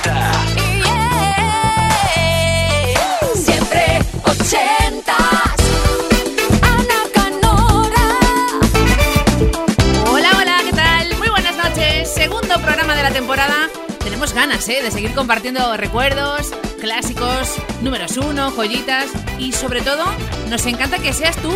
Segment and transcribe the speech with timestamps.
[0.00, 0.32] 80.
[3.34, 5.56] Siempre ochentas.
[6.62, 8.06] Ana Canora.
[10.10, 11.16] Hola, hola, ¿qué tal?
[11.18, 12.10] Muy buenas noches.
[12.12, 13.68] Segundo programa de la temporada.
[14.02, 14.82] Tenemos ganas, ¿eh?
[14.82, 19.06] De seguir compartiendo recuerdos, clásicos, números uno, joyitas
[19.38, 20.04] y sobre todo
[20.48, 21.52] nos encanta que seas tú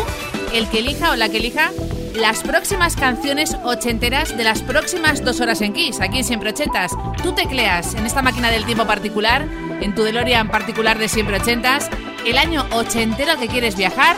[0.52, 1.70] el que elija o la que elija
[2.14, 6.92] las próximas canciones ochenteras de las próximas dos horas en Kiss, aquí en Siempre Ochentas.
[7.22, 9.46] Tú tecleas en esta máquina del tiempo particular,
[9.80, 11.90] en tu DeLorean particular de Siempre Ochentas,
[12.24, 14.16] el año ochentero que quieres viajar,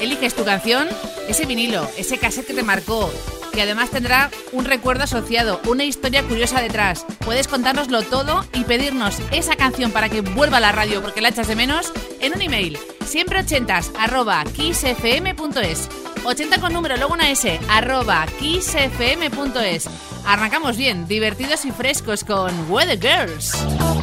[0.00, 0.88] eliges tu canción,
[1.28, 3.12] ese vinilo, ese cassette que te marcó,
[3.52, 7.04] que además tendrá un recuerdo asociado, una historia curiosa detrás.
[7.24, 11.28] Puedes contárnoslo todo y pedirnos esa canción para que vuelva a la radio porque la
[11.28, 15.88] echas de menos en un email, siempre ochentas arroba kissfm.es.
[16.24, 19.88] 80 con número, luego una S, arroba kissfm.es.
[20.26, 23.52] Arrancamos bien, divertidos y frescos con Weather Girls.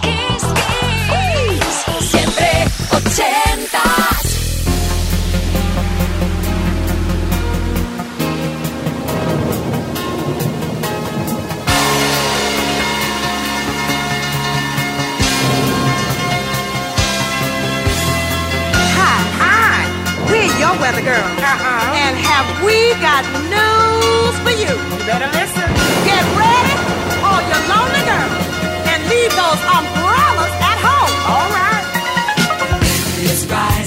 [0.01, 0.43] Kiss,
[1.09, 2.09] kiss.
[2.09, 4.00] Siempre 80.
[20.71, 21.35] We're your weather girls.
[21.35, 21.99] Uh-huh.
[21.99, 24.71] And have we got news for you?
[24.71, 25.67] You better listen.
[26.07, 26.75] Get ready,
[27.19, 28.39] all your lonely girls,
[28.87, 31.11] and leave those umbrellas at home.
[31.27, 31.83] All right.
[33.19, 33.80] It's rising,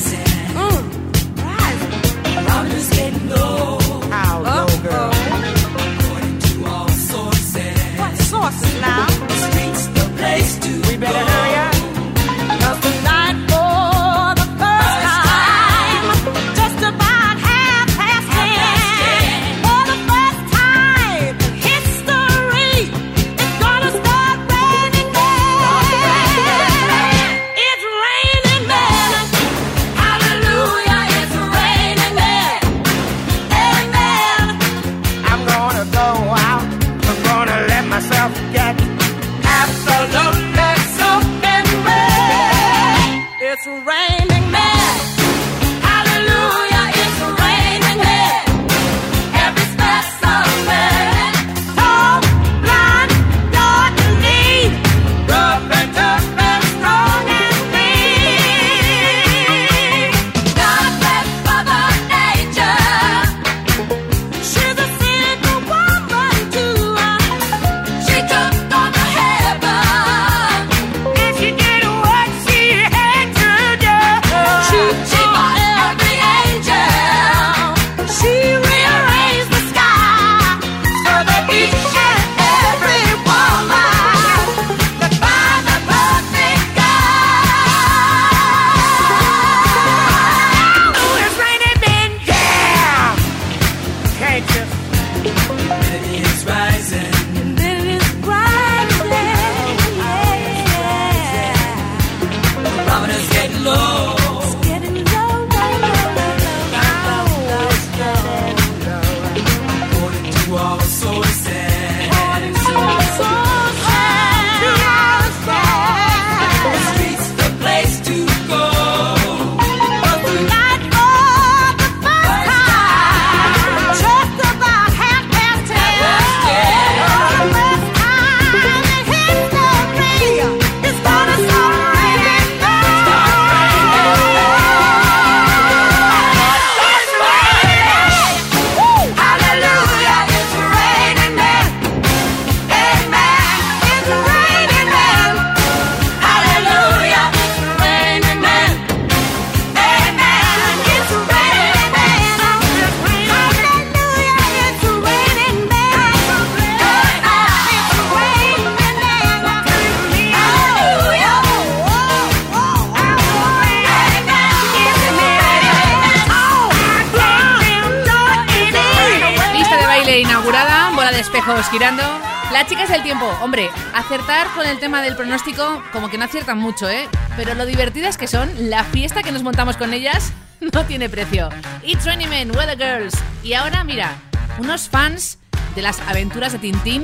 [171.75, 172.05] girando.
[172.53, 176.59] Las chicas del tiempo, hombre, acertar con el tema del pronóstico como que no aciertan
[176.59, 177.09] mucho, ¿eh?
[177.37, 181.49] Pero lo divertidas que son, la fiesta que nos montamos con ellas no tiene precio.
[181.83, 183.15] It's Raining Men, Weather Girls.
[183.43, 184.15] Y ahora, mira,
[184.61, 185.39] unos fans
[185.75, 187.03] de las aventuras de Tintín,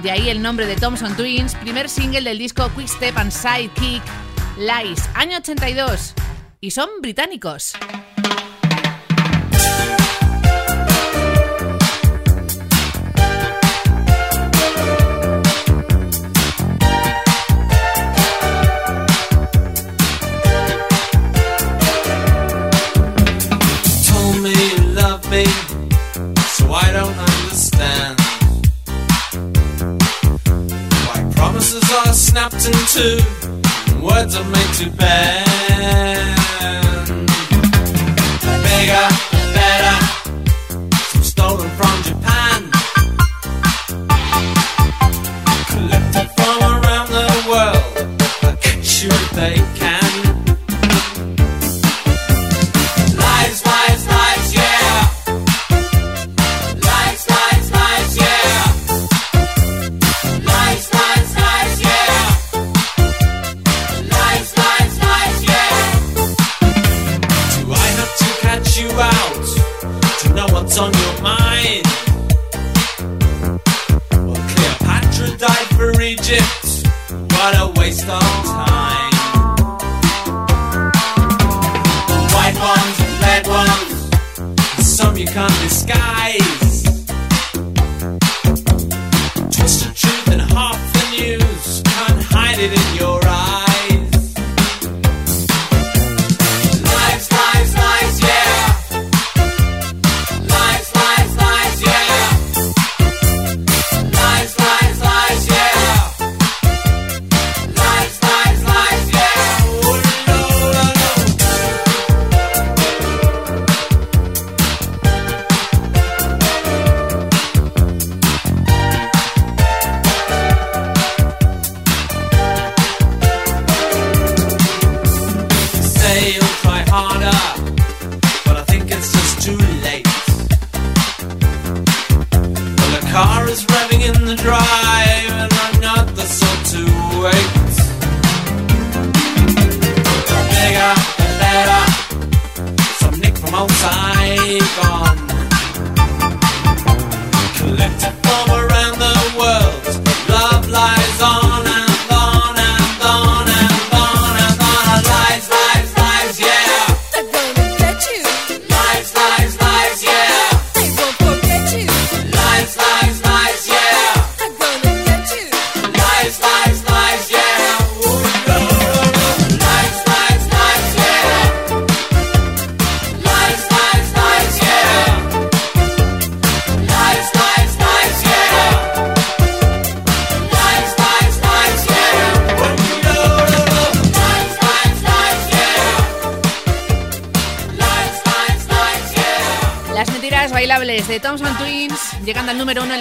[0.00, 4.02] de ahí el nombre de Thompson Twins, primer single del disco Quick Step and Sidekick,
[4.58, 6.14] Lies, año 82.
[6.60, 7.72] Y son británicos.
[32.38, 33.18] snapped in two.
[34.00, 36.38] Words are made to bend.
[38.62, 39.27] Beggar.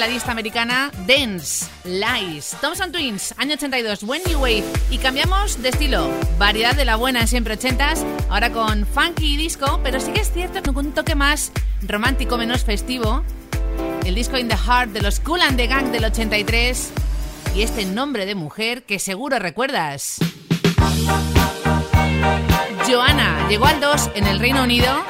[0.07, 4.63] vocalista americana Dance, Lies, Thompson Twins, año 82, When You Wave.
[4.89, 9.99] Y cambiamos de estilo, variedad de la buena siempre 80s, ahora con funky disco, pero
[9.99, 11.51] sí que es cierto que un toque más
[11.81, 13.25] romántico, menos festivo.
[14.05, 16.89] El disco In the Heart de los Cool and the Gang del 83
[17.53, 20.19] y este nombre de mujer que seguro recuerdas.
[22.87, 25.03] Joana llegó al 2 en el Reino Unido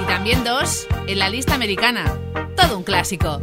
[0.00, 2.16] y también 2 en la lista americana.
[2.54, 3.42] Todo un clásico.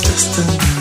[0.00, 0.71] it's the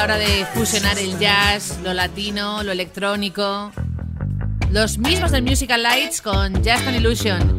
[0.00, 3.70] la hora de fusionar el jazz, lo latino, lo electrónico.
[4.70, 7.58] Los mismos del Musical Lights con Just an Illusion.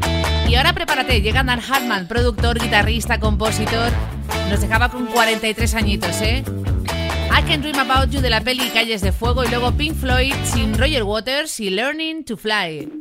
[0.50, 3.92] Y ahora prepárate, llega Dan Hartman, productor, guitarrista, compositor.
[4.50, 6.44] Nos dejaba con 43 añitos, ¿eh?
[7.30, 10.34] I Can Dream About You de la peli Calles de Fuego y luego Pink Floyd
[10.46, 13.01] sin Roger Waters y Learning to Fly.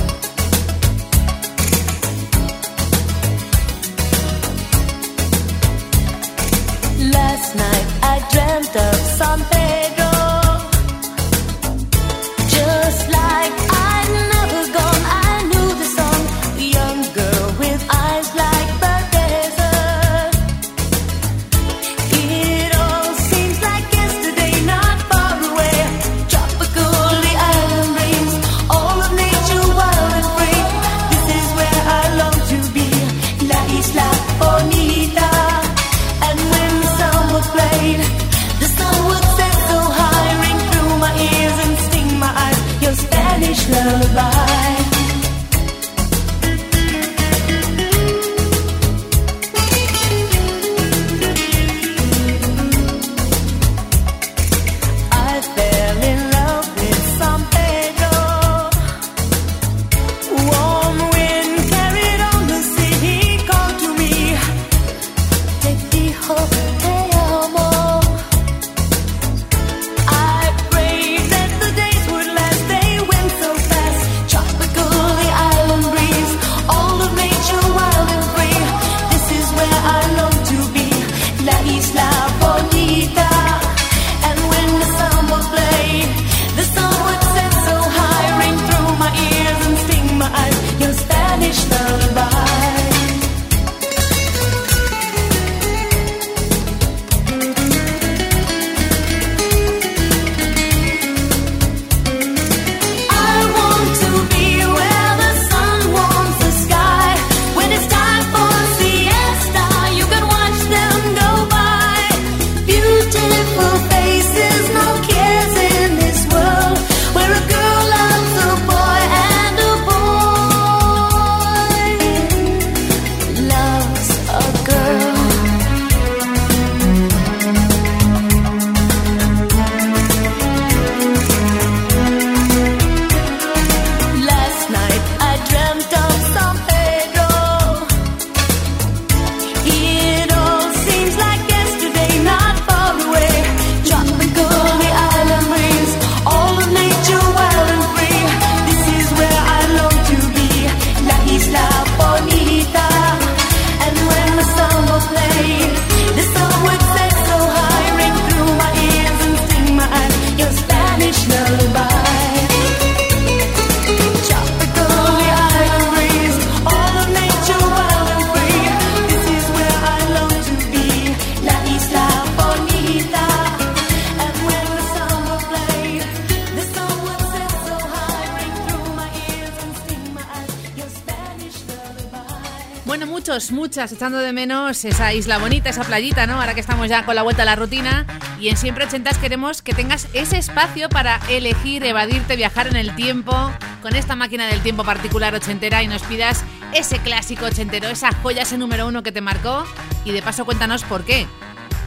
[183.77, 186.33] echando de menos esa isla bonita, esa playita, ¿no?
[186.33, 188.05] Ahora que estamos ya con la vuelta a la rutina.
[188.39, 192.93] Y en Siempre Ochentas queremos que tengas ese espacio para elegir, evadirte, viajar en el
[192.95, 193.33] tiempo
[193.81, 198.43] con esta máquina del tiempo particular ochentera y nos pidas ese clásico ochentero, esa joya,
[198.43, 199.63] ese número uno que te marcó.
[200.03, 201.25] Y de paso cuéntanos por qué.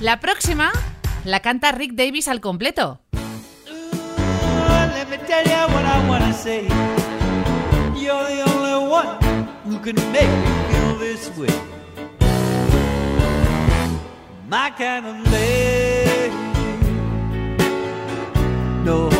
[0.00, 0.72] La próxima
[1.24, 3.00] la canta Rick Davis al completo.
[9.64, 11.48] who can make me feel this way.
[14.46, 16.34] My kind of lady.
[18.84, 19.13] No.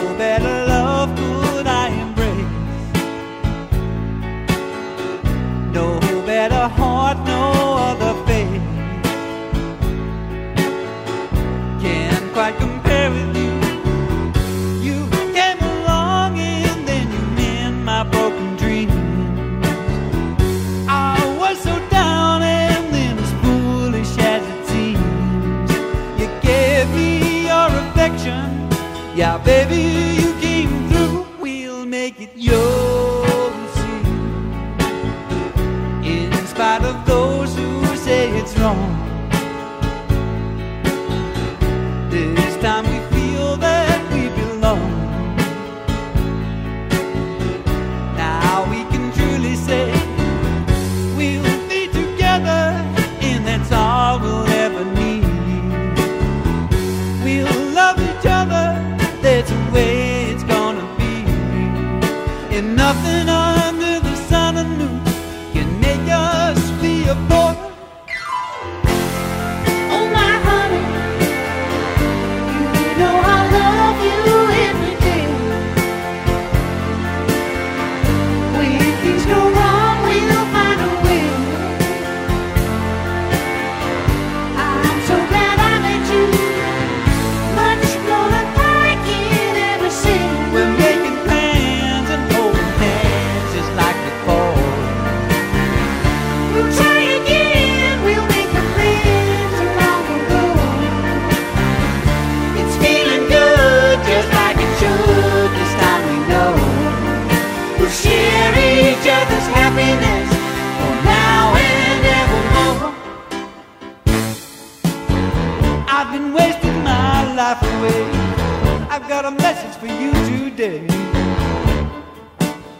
[119.54, 120.86] Message for you today.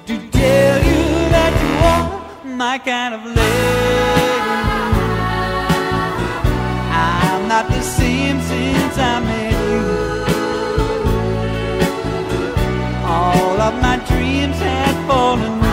[0.08, 2.06] To tell you that you are
[2.56, 4.40] my kind of lady.
[6.90, 9.84] I'm not the same since I met you.
[13.18, 15.63] All of my dreams had fallen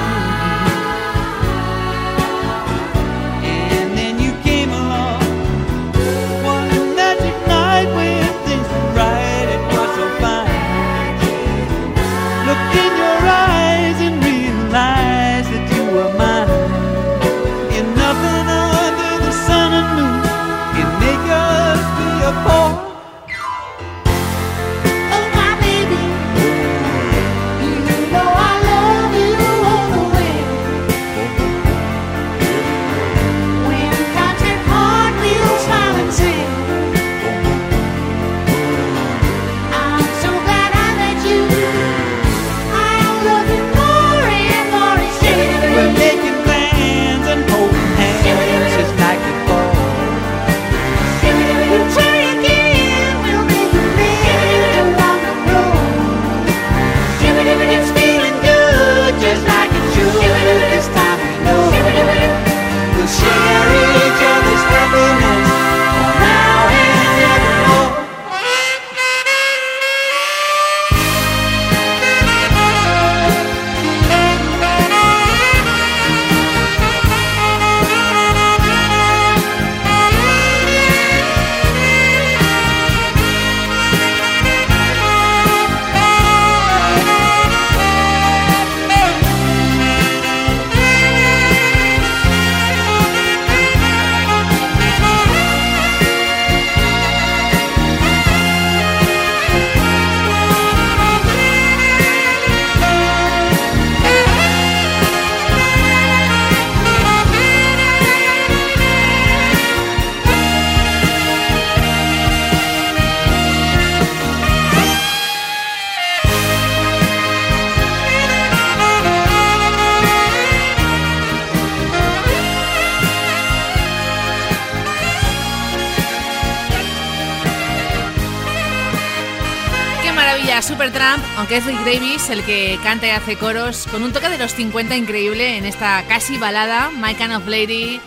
[131.59, 135.57] Rick Davis el que canta y hace coros, con un toque de los 50 increíble
[135.57, 137.99] en esta casi balada, My Kind of Lady,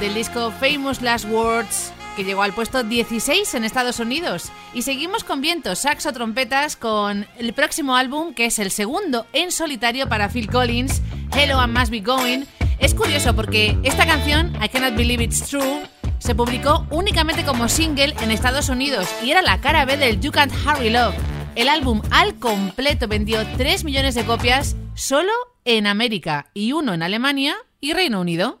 [0.00, 4.50] del disco Famous Last Words, que llegó al puesto 16 en Estados Unidos.
[4.74, 9.52] Y seguimos con vientos, saxo, trompetas, con el próximo álbum, que es el segundo en
[9.52, 11.00] solitario para Phil Collins,
[11.32, 12.42] Hello and Must Be Going.
[12.80, 15.82] Es curioso porque esta canción, I Cannot Believe It's True,
[16.18, 20.32] se publicó únicamente como single en Estados Unidos y era la cara B del You
[20.32, 21.14] Can't Hurry Love.
[21.56, 25.32] El álbum al completo vendió 3 millones de copias solo
[25.64, 28.60] en América y uno en Alemania y Reino Unido.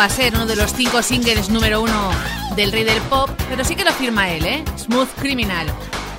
[0.00, 2.10] A ser uno de los cinco singles número uno
[2.56, 4.64] del rey del pop, pero sí que lo firma él, ¿eh?
[4.78, 5.66] Smooth Criminal.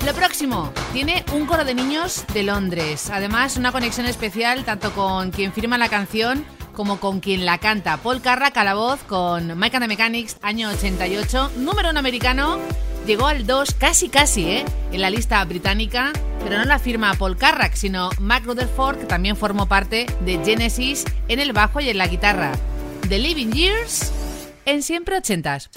[0.06, 3.10] Lo próximo, tiene un coro de niños de Londres.
[3.10, 7.96] Además, una conexión especial tanto con quien firma la canción como con quien la canta.
[7.96, 12.60] Paul Carrack a la voz con Mike and the Mechanics, año 88, número uno americano.
[13.04, 14.64] Llegó al 2 casi casi, ¿eh?
[14.92, 16.12] En la lista británica,
[16.44, 21.04] pero no la firma Paul Carrack, sino Mac Rutherford, que también formó parte de Genesis
[21.26, 22.52] en el bajo y en la guitarra.
[23.08, 24.12] The Living Years
[24.64, 25.70] en siempre ochentas.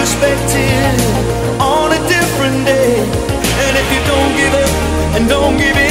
[0.00, 2.96] Perspective on a different day.
[3.64, 5.89] And if you don't give up and don't give in,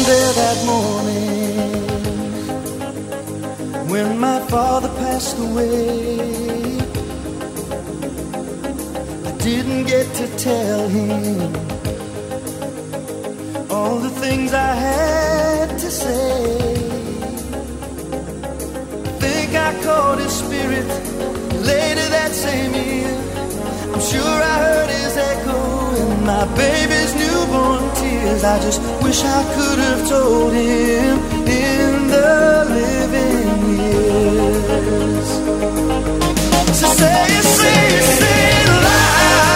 [0.00, 1.90] I there that morning
[3.90, 6.18] when my father passed away.
[9.28, 11.54] I didn't get to tell him
[13.70, 16.76] all the things I had to say.
[19.24, 20.88] Think I caught his spirit
[21.70, 23.14] later that same year.
[23.92, 27.89] I'm sure I heard his echo in my baby's newborn
[28.22, 35.28] I just wish I could have told him in the living years.
[36.78, 39.50] So say it, say it, say it loud.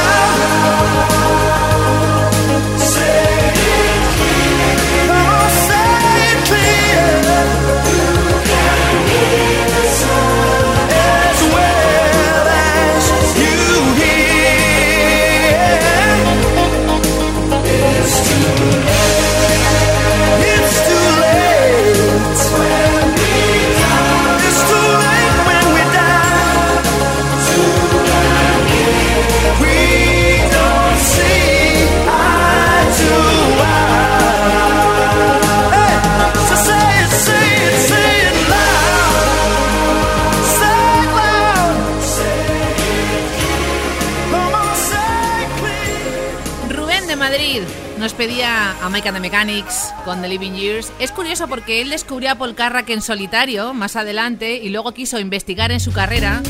[48.05, 50.93] Nos pedía a Mike and the Mechanics con The Living Years.
[50.99, 55.19] Es curioso porque él descubrió a Paul Carrack en solitario más adelante y luego quiso
[55.19, 56.43] investigar en su carrera.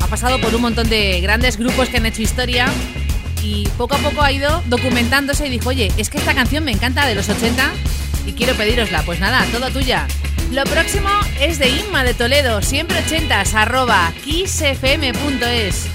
[0.00, 2.66] Ha pasado por un montón de grandes grupos que han hecho historia
[3.42, 6.72] y poco a poco ha ido documentándose y dijo, oye, es que esta canción me
[6.72, 7.72] encanta de los 80
[8.26, 9.00] y quiero pedirosla.
[9.06, 10.06] Pues nada, todo tuya.
[10.52, 11.08] Lo próximo
[11.40, 15.86] es de Inma de Toledo, siempre 80s, arroba kissfm.es.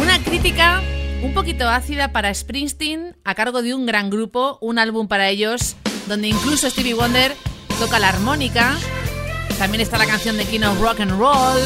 [0.00, 0.82] Una crítica
[1.24, 5.74] un poquito ácida para Springsteen a cargo de un gran grupo, un álbum para ellos,
[6.06, 7.34] donde incluso Stevie Wonder
[7.78, 8.76] toca la armónica.
[9.58, 11.60] También está la canción de King of Rock and Roll.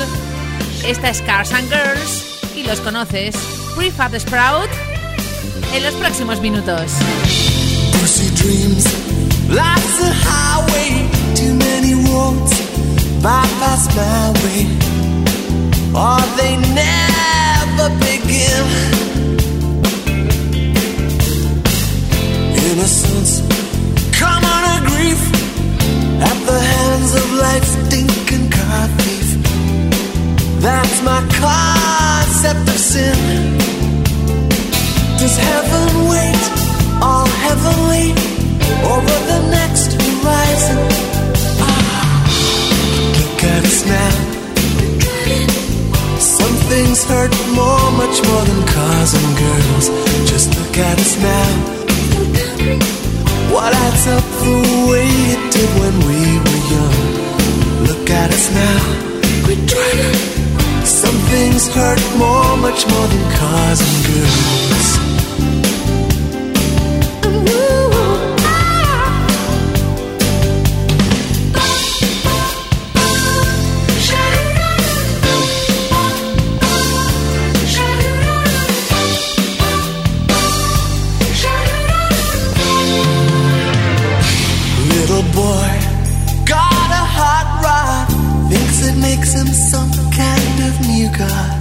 [0.86, 3.34] Esta es Cars and Girls y los conoces.
[3.74, 4.70] Prefab Sprout
[5.74, 6.92] en los próximos minutos.
[22.78, 23.40] Innocence,
[24.20, 25.18] common or grief,
[26.22, 29.28] at the hands of life's stinking car thief.
[30.62, 33.18] That's my concept of sin.
[35.18, 36.38] Does heaven wait
[37.02, 38.14] all heavenly
[38.94, 40.78] over the next horizon?
[43.18, 44.14] Look at us now.
[46.20, 49.86] Some things hurt more, much more than cars and girls.
[50.30, 51.77] Just look at us now.
[53.54, 54.56] What adds up the
[54.90, 56.98] way it did when we were young?
[57.88, 58.80] Look at us now.
[59.44, 60.84] Quit trying.
[60.84, 65.17] Some things hurt more, much more than cars and girls.
[89.18, 91.58] Makes him some kind of new god.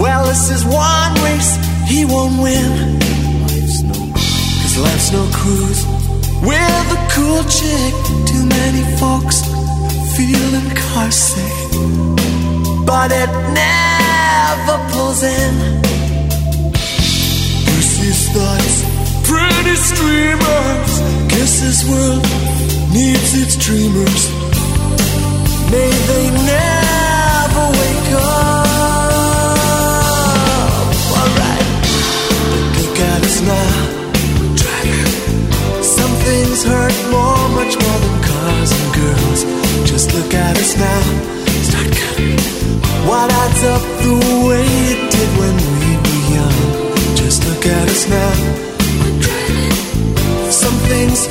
[0.00, 1.52] Well, this is one race
[1.86, 2.98] he won't win.
[3.42, 5.84] Life's no, cause life's no cruise
[6.48, 7.92] with a cool chick.
[8.30, 9.42] Too many folks
[10.16, 11.54] feeling car sick,
[12.86, 13.30] but it
[13.62, 15.54] never pulls in.
[17.66, 18.76] Lucy's thoughts,
[19.28, 20.92] pretty streamers.
[21.30, 22.22] Guess this world
[22.92, 24.41] needs its dreamers.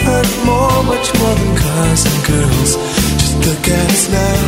[0.03, 3.10] Hurt more, much more than cars and girls.
[3.47, 4.41] Look at us now.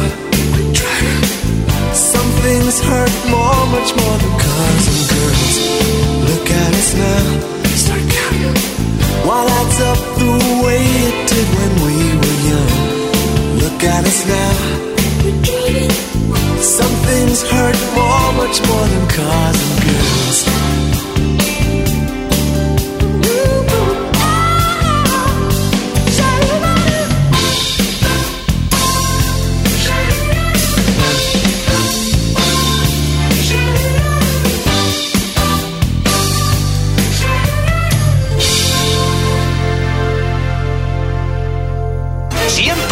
[1.93, 5.55] Something's hurt more, much more than cars and girls.
[6.29, 7.23] Look at us now.
[7.83, 8.57] Start counting.
[9.27, 10.33] Why lights up the
[10.65, 12.73] way it did when we were young?
[13.63, 14.53] Look at us now.
[16.61, 20.52] Some things hurt more, much more than cars and girls.